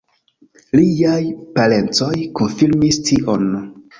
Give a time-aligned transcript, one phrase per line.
[0.77, 1.19] Liaj
[1.59, 2.09] parencoj
[2.39, 3.47] konfirmis tion.